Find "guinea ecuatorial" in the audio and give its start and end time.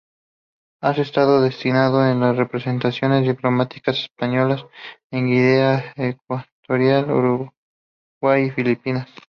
5.27-7.11